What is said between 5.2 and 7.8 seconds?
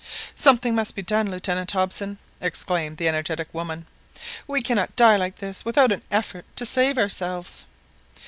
this without an effort to save ourselves